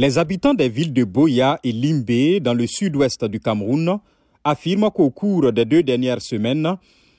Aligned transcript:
Les 0.00 0.16
habitants 0.16 0.54
des 0.54 0.70
villes 0.70 0.94
de 0.94 1.04
Boya 1.04 1.60
et 1.62 1.72
Limbe, 1.72 2.40
dans 2.40 2.54
le 2.54 2.66
sud-ouest 2.66 3.26
du 3.26 3.38
Cameroun, 3.38 3.98
affirment 4.44 4.90
qu'au 4.90 5.10
cours 5.10 5.52
des 5.52 5.66
deux 5.66 5.82
dernières 5.82 6.22
semaines, 6.22 6.76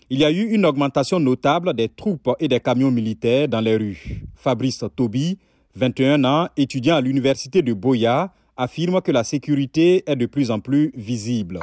il 0.09 0.17
y 0.17 0.25
a 0.25 0.31
eu 0.31 0.49
une 0.49 0.65
augmentation 0.65 1.19
notable 1.19 1.75
des 1.75 1.89
troupes 1.89 2.31
et 2.39 2.47
des 2.47 2.59
camions 2.59 2.89
militaires 2.89 3.47
dans 3.47 3.61
les 3.61 3.75
rues. 3.77 4.23
Fabrice 4.33 4.83
Toby, 4.95 5.37
21 5.75 6.25
ans, 6.25 6.47
étudiant 6.57 6.95
à 6.95 7.01
l'université 7.01 7.61
de 7.61 7.71
Boya, 7.73 8.33
affirme 8.61 9.01
que 9.01 9.11
la 9.11 9.23
sécurité 9.23 10.03
est 10.05 10.15
de 10.15 10.27
plus 10.27 10.51
en 10.51 10.59
plus 10.59 10.91
visible. 10.95 11.59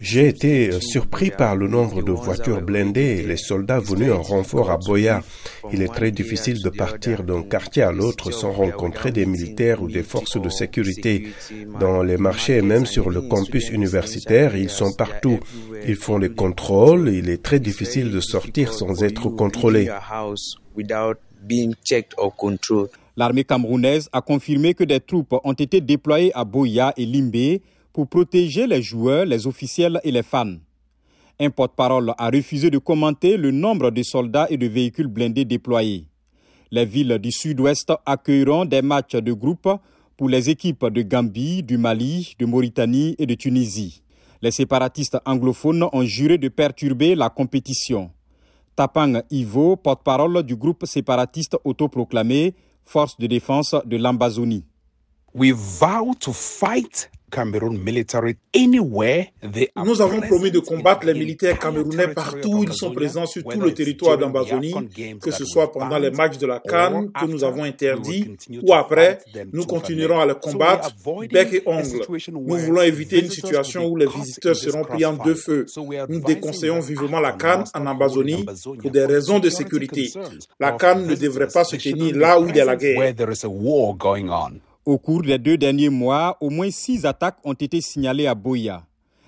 J'ai 0.00 0.28
été 0.28 0.80
surpris 0.80 1.30
par 1.30 1.54
le 1.54 1.68
nombre 1.68 2.02
de 2.02 2.12
voitures 2.12 2.62
blindées 2.62 3.18
et 3.18 3.26
les 3.26 3.36
soldats 3.36 3.80
venus 3.80 4.12
en 4.12 4.22
renfort 4.22 4.70
à 4.70 4.78
Boya. 4.78 5.22
Il 5.72 5.82
est 5.82 5.92
très 5.92 6.10
difficile 6.10 6.62
de 6.62 6.70
partir 6.70 7.22
d'un 7.22 7.42
quartier 7.42 7.82
à 7.82 7.92
l'autre 7.92 8.30
sans 8.30 8.50
rencontrer 8.50 9.12
des 9.12 9.26
militaires 9.26 9.82
ou 9.82 9.88
des 9.88 10.02
forces 10.02 10.40
de 10.40 10.48
sécurité. 10.48 11.28
Dans 11.78 12.02
les 12.02 12.16
marchés 12.16 12.56
et 12.56 12.62
même 12.62 12.86
sur 12.86 13.10
le 13.10 13.20
campus 13.20 13.68
universitaire, 13.68 14.56
ils 14.56 14.70
sont 14.70 14.92
partout. 14.92 15.38
Ils 15.86 15.96
font 15.96 16.16
les 16.16 16.30
contrôles. 16.30 17.10
Il 17.10 17.28
est 17.28 17.42
très 17.42 17.60
difficile 17.60 18.10
de 18.10 18.20
sortir 18.20 18.72
sans 18.72 19.02
être 19.02 19.28
contrôlé. 19.28 19.90
L'armée 23.18 23.42
camerounaise 23.42 24.08
a 24.12 24.20
confirmé 24.20 24.74
que 24.74 24.84
des 24.84 25.00
troupes 25.00 25.34
ont 25.42 25.52
été 25.52 25.80
déployées 25.80 26.30
à 26.36 26.44
Boya 26.44 26.94
et 26.96 27.04
Limbe 27.04 27.58
pour 27.92 28.06
protéger 28.06 28.68
les 28.68 28.80
joueurs, 28.80 29.24
les 29.24 29.48
officiels 29.48 30.00
et 30.04 30.12
les 30.12 30.22
fans. 30.22 30.54
Un 31.40 31.50
porte-parole 31.50 32.14
a 32.16 32.30
refusé 32.30 32.70
de 32.70 32.78
commenter 32.78 33.36
le 33.36 33.50
nombre 33.50 33.90
de 33.90 34.04
soldats 34.04 34.46
et 34.50 34.56
de 34.56 34.68
véhicules 34.68 35.08
blindés 35.08 35.44
déployés. 35.44 36.06
Les 36.70 36.84
villes 36.84 37.18
du 37.18 37.32
sud-ouest 37.32 37.92
accueilleront 38.06 38.66
des 38.66 38.82
matchs 38.82 39.16
de 39.16 39.32
groupe 39.32 39.68
pour 40.16 40.28
les 40.28 40.48
équipes 40.48 40.86
de 40.86 41.02
Gambie, 41.02 41.64
du 41.64 41.76
Mali, 41.76 42.36
de 42.38 42.46
Mauritanie 42.46 43.16
et 43.18 43.26
de 43.26 43.34
Tunisie. 43.34 44.00
Les 44.42 44.52
séparatistes 44.52 45.18
anglophones 45.26 45.88
ont 45.92 46.04
juré 46.04 46.38
de 46.38 46.46
perturber 46.46 47.16
la 47.16 47.30
compétition. 47.30 48.12
Tapang 48.76 49.22
Ivo, 49.32 49.74
porte-parole 49.74 50.44
du 50.44 50.54
groupe 50.54 50.86
séparatiste 50.86 51.56
autoproclamé, 51.64 52.54
forces 52.88 53.18
de 53.18 53.26
défense 53.26 53.74
de 53.84 53.96
l'Ambazonie. 53.96 54.64
We 55.34 55.52
vow 55.52 56.14
to 56.20 56.32
fight 56.32 57.10
nous 59.84 60.00
avons 60.00 60.20
promis 60.20 60.50
de 60.50 60.58
combattre 60.58 61.06
les 61.06 61.14
militaires 61.14 61.58
camerounais 61.58 62.08
partout 62.08 62.58
où 62.58 62.64
ils 62.64 62.72
sont 62.72 62.92
présents 62.92 63.26
sur 63.26 63.42
tout 63.44 63.60
le 63.60 63.72
territoire 63.72 64.18
d'Ambazonie, 64.18 64.74
que 65.20 65.30
ce 65.30 65.44
soit 65.44 65.70
pendant 65.72 65.98
les 65.98 66.10
matchs 66.10 66.38
de 66.38 66.46
la 66.46 66.60
Cannes 66.60 67.10
que 67.12 67.26
nous 67.26 67.44
avons 67.44 67.64
interdits 67.64 68.36
ou 68.62 68.72
après, 68.74 69.18
nous 69.52 69.64
continuerons 69.64 70.20
à 70.20 70.26
les 70.26 70.34
combattre 70.34 70.90
bec 71.30 71.52
et 71.52 71.62
ongle. 71.66 72.04
Nous 72.32 72.56
voulons 72.56 72.82
éviter 72.82 73.20
une 73.20 73.30
situation 73.30 73.86
où 73.86 73.96
les 73.96 74.06
visiteurs 74.06 74.56
seront 74.56 74.82
pris 74.82 75.04
en 75.04 75.12
deux 75.14 75.34
feux. 75.34 75.66
Nous 76.08 76.20
déconseillons 76.20 76.80
vivement 76.80 77.20
la 77.20 77.32
Cannes 77.32 77.64
en 77.74 77.86
Ambazonie 77.86 78.44
pour 78.80 78.90
des 78.90 79.04
raisons 79.04 79.38
de 79.38 79.50
sécurité. 79.50 80.10
La 80.58 80.72
Cannes 80.72 81.06
ne 81.06 81.14
devrait 81.14 81.48
pas 81.48 81.64
se 81.64 81.76
tenir 81.76 82.16
là 82.16 82.40
où 82.40 82.48
il 82.48 82.56
y 82.56 82.60
a 82.60 82.64
la 82.64 82.76
guerre. 82.76 83.14
Au 84.88 84.96
cours 84.96 85.20
des 85.20 85.36
deux 85.36 85.58
derniers 85.58 85.90
mois, 85.90 86.38
au 86.40 86.48
moins 86.48 86.70
six 86.70 87.04
attaques 87.04 87.36
ont 87.44 87.52
été 87.52 87.82
signalées 87.82 88.26
à 88.26 88.34
Boya. 88.34 88.86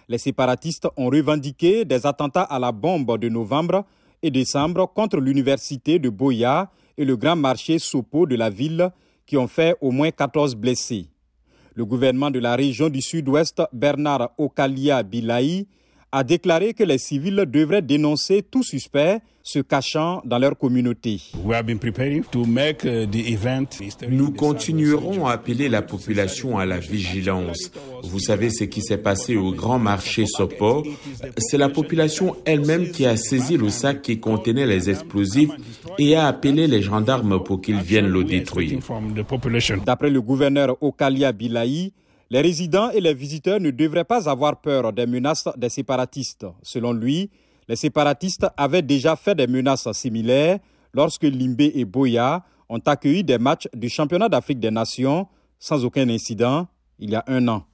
Les 0.09 0.17
séparatistes 0.17 0.89
ont 0.97 1.11
revendiqué 1.11 1.85
des 1.85 2.07
attentats 2.07 2.45
à 2.45 2.59
la 2.59 2.73
bombe 2.73 3.19
de 3.19 3.29
novembre 3.29 3.85
et 4.23 4.31
décembre 4.31 4.91
contre 4.91 5.19
l'université 5.19 5.99
de 5.99 6.09
Boya 6.09 6.71
et 6.97 7.05
le 7.05 7.15
grand 7.15 7.37
marché 7.37 7.79
Sopo 7.79 8.25
de 8.25 8.37
la 8.37 8.49
ville 8.49 8.89
qui 9.27 9.37
ont 9.37 9.49
fait 9.49 9.77
au 9.83 9.91
moins 9.91 10.11
14 10.11 10.57
blessés. 10.57 11.11
Le 11.75 11.85
gouvernement 11.85 12.31
de 12.31 12.39
la 12.39 12.57
région 12.57 12.89
du 12.89 13.03
sud-ouest, 13.03 13.61
Bernard 13.71 14.31
Okalia 14.39 15.03
Bilaï, 15.03 15.67
a 16.13 16.25
déclaré 16.25 16.75
que 16.75 16.83
les 16.85 16.99
civils 16.99 17.45
devraient 17.47 17.83
dénoncer 17.83 18.43
tout 18.43 18.63
suspect 18.63 19.21
se 19.43 19.61
cachant 19.61 20.21
dans 20.25 20.39
leur 20.39 20.57
communauté. 20.57 21.21
Nous 24.09 24.31
continuerons 24.33 25.27
à 25.27 25.33
appeler 25.33 25.69
la 25.69 25.83
population 25.83 26.59
à 26.59 26.67
la 26.67 26.79
vigilance. 26.79 27.71
Vous 28.03 28.19
savez 28.19 28.51
ce 28.51 28.65
qui 28.65 28.83
s'est 28.83 28.99
passé 28.99 29.37
au 29.37 29.53
grand 29.53 29.79
marché 29.79 30.27
Sopo 30.27 30.85
C'est 31.39 31.59
la 31.59 31.69
population 31.69 32.37
elle-même 32.45 32.91
qui 32.91 33.07
a 33.07 33.17
saisi 33.17 33.57
le 33.57 33.71
sac 33.71 34.03
qui 34.03 34.21
contenait 34.21 34.67
les 34.67 34.91
explosifs 34.91 35.51
et 35.99 36.17
a 36.17 36.27
appelé 36.27 36.67
les 36.67 36.83
gendarmes 36.83 37.43
pour 37.43 37.61
qu'ils 37.61 37.81
viennent 37.81 38.09
le 38.09 38.25
détruire. 38.25 38.79
D'après 39.87 40.11
le 40.11 40.21
gouverneur 40.21 40.77
Okalia 40.83 41.33
Bilaï, 41.33 41.93
les 42.31 42.41
résidents 42.41 42.91
et 42.91 43.01
les 43.01 43.15
visiteurs 43.15 43.61
ne 43.61 43.71
devraient 43.71 44.05
pas 44.05 44.29
avoir 44.29 44.61
peur 44.61 44.93
des 44.93 45.07
menaces 45.07 45.49
des 45.57 45.69
séparatistes. 45.69 46.47
Selon 46.63 46.93
lui, 46.93 47.31
les 47.69 47.77
séparatistes 47.77 48.47
avaient 48.57 48.83
déjà 48.83 49.17
fait 49.17 49.35
des 49.35 49.47
menaces 49.47 49.91
similaires 49.93 50.59
lorsque 50.95 51.25
Limbe 51.25 51.61
et 51.61 51.85
Boya 51.85 52.45
ont 52.69 52.81
accueilli 52.87 53.25
des 53.25 53.39
matchs 53.39 53.69
du 53.75 53.89
championnat 53.89 54.29
d'Afrique 54.29 54.61
des 54.61 54.71
Nations 54.71 55.27
sans 55.59 55.85
aucun 55.85 56.09
incident 56.09 56.67
il 57.01 57.11
y 57.11 57.15
a 57.17 57.25
un 57.27 57.49
an. 57.49 57.65